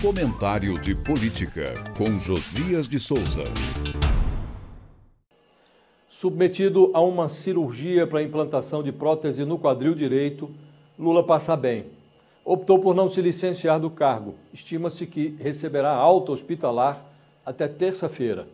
[0.00, 3.42] Comentário de Política, com Josias de Souza.
[6.08, 10.48] Submetido a uma cirurgia para implantação de prótese no quadril direito,
[10.96, 11.86] Lula passa bem.
[12.44, 14.36] Optou por não se licenciar do cargo.
[14.52, 17.04] Estima-se que receberá alta hospitalar
[17.44, 18.46] até terça-feira.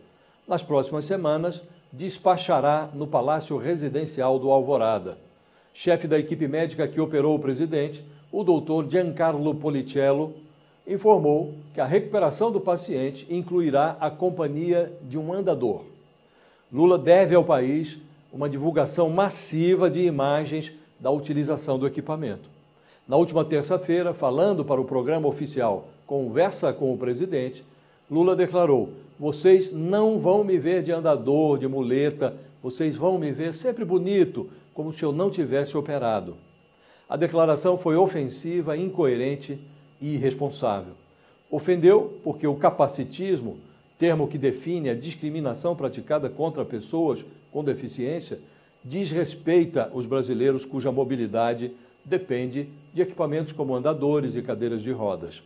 [0.49, 5.19] Nas próximas semanas, despachará no Palácio Residencial do Alvorada.
[5.75, 8.03] Chefe da equipe médica que operou o presidente,
[8.33, 10.43] o doutor Giancarlo Policello,
[10.87, 15.85] informou que a recuperação do paciente incluirá a companhia de um andador.
[16.73, 17.99] Lula deve ao país
[18.33, 22.49] uma divulgação massiva de imagens da utilização do equipamento.
[23.07, 27.65] Na última terça-feira, falando para o programa oficial Conversa com o Presidente,
[28.11, 33.55] Lula declarou: Vocês não vão me ver de andador, de muleta, vocês vão me ver
[33.55, 36.37] sempre bonito, como se eu não tivesse operado.
[37.09, 39.59] A declaração foi ofensiva, incoerente
[40.05, 40.93] e irresponsável.
[41.51, 43.57] Ofendeu porque o capacitismo,
[43.99, 48.39] termo que define a discriminação praticada contra pessoas com deficiência,
[48.85, 51.73] desrespeita os brasileiros cuja mobilidade
[52.05, 55.43] depende de equipamentos como andadores e cadeiras de rodas.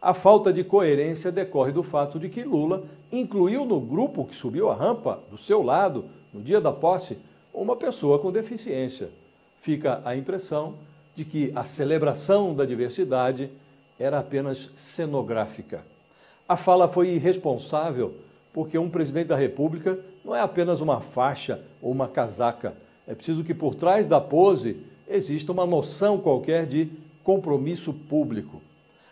[0.00, 4.70] A falta de coerência decorre do fato de que Lula incluiu no grupo que subiu
[4.70, 7.18] a rampa do seu lado, no dia da posse,
[7.52, 9.10] uma pessoa com deficiência.
[9.60, 10.76] Fica a impressão
[11.14, 13.50] de que a celebração da diversidade
[13.98, 15.84] era apenas cenográfica.
[16.48, 18.14] A fala foi irresponsável
[18.52, 22.74] porque um presidente da República não é apenas uma faixa ou uma casaca.
[23.06, 24.76] É preciso que por trás da pose
[25.08, 26.90] exista uma noção qualquer de
[27.22, 28.60] compromisso público.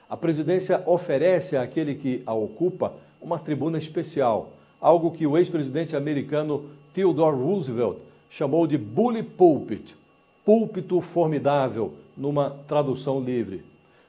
[0.08, 6.70] A presidência oferece àquele que a ocupa uma tribuna especial, algo que o ex-presidente americano
[6.92, 7.98] Theodore Roosevelt
[8.30, 9.96] chamou de bully pulpit,
[10.44, 13.62] púlpito formidável, numa tradução livre.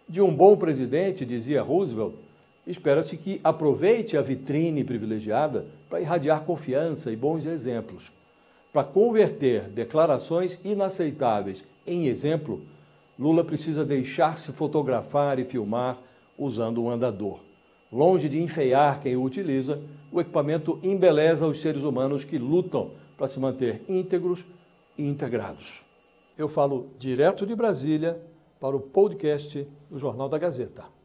[0.09, 2.13] De um bom presidente, dizia Roosevelt,
[2.65, 8.11] espera-se que aproveite a vitrine privilegiada para irradiar confiança e bons exemplos.
[8.71, 12.61] Para converter declarações inaceitáveis em exemplo,
[13.19, 15.97] Lula precisa deixar-se fotografar e filmar
[16.37, 17.39] usando um andador.
[17.91, 19.81] Longe de enfeiar quem o utiliza,
[20.11, 24.45] o equipamento embeleza os seres humanos que lutam para se manter íntegros
[24.97, 25.81] e integrados.
[26.37, 28.17] Eu falo direto de Brasília
[28.59, 30.96] para o podcast do Jornal da Gazeta.